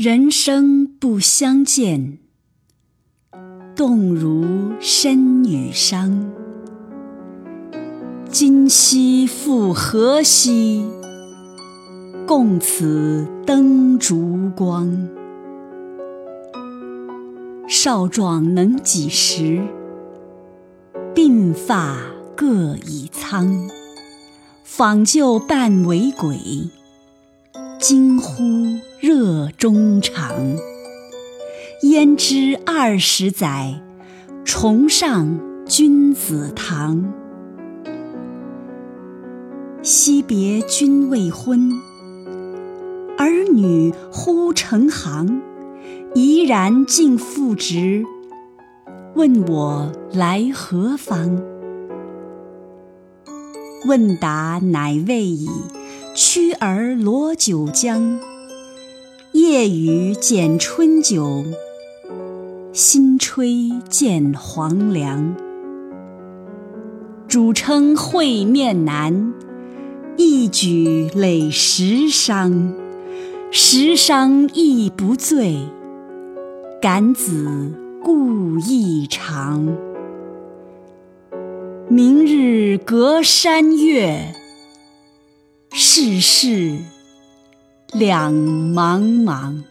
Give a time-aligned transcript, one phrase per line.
[0.00, 2.18] 人生不相见，
[3.74, 6.30] 动如参与商。
[8.30, 10.86] 今夕复何夕？
[12.28, 15.08] 共此灯烛光。
[17.66, 19.66] 少壮能几时？
[21.12, 21.96] 鬓发
[22.36, 23.68] 各已苍。
[24.62, 26.38] 访旧伴为鬼，
[27.78, 28.42] 惊呼
[28.98, 30.34] 热衷肠。
[31.82, 33.80] 焉知二十载，
[34.44, 37.12] 重上君子堂。
[39.80, 41.70] 惜别君未婚，
[43.16, 45.40] 儿女忽成行。
[46.16, 48.04] 怡然尽复职，
[49.14, 51.40] 问我来何方？
[53.86, 55.48] 问答乃未已，
[56.20, 58.18] 驱儿罗九江。
[59.30, 61.44] 夜雨剪春韭，
[62.72, 65.36] 新炊见黄粱。
[67.28, 69.32] 主称会面难，
[70.16, 72.72] 一举累十觞。
[73.52, 75.56] 十觞亦不醉，
[76.82, 77.70] 感子
[78.02, 79.72] 故意长。
[81.88, 84.34] 明日隔山岳，
[85.72, 86.78] 世事
[87.92, 89.62] 两茫茫。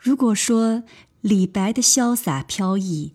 [0.00, 0.82] 如果说
[1.20, 3.14] 李白的潇洒飘逸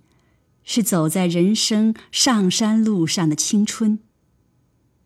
[0.63, 3.99] 是走在人生上山路上的青春，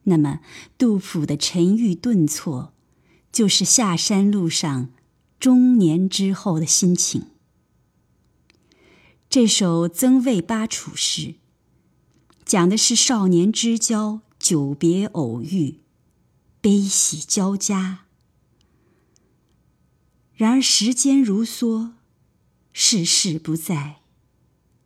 [0.04, 0.40] 那么
[0.78, 2.74] 杜甫的沉郁顿挫
[3.32, 4.90] 就是下山路上
[5.40, 7.28] 中年之后的心情。
[9.30, 11.22] 这首《曾魏八处诗》
[12.52, 15.80] 讲的是少年之交久别偶遇，
[16.60, 18.08] 悲喜交加。
[20.34, 21.92] 然而时间如梭，
[22.74, 24.02] 世事不在，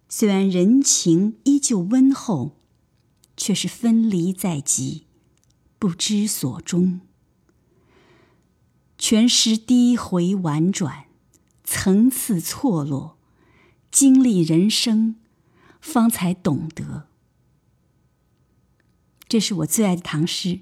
[0.07, 2.59] 虽然人情依旧温厚，
[3.35, 5.07] 却是分离在即，
[5.79, 7.01] 不知所终。
[8.99, 11.05] 全诗低回婉转，
[11.63, 13.17] 层次错落。
[13.89, 15.15] 经历人生，
[15.81, 17.07] 方才懂得。
[19.27, 20.59] 这是我最爱的唐诗，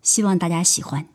[0.00, 1.11] 希望大家喜欢。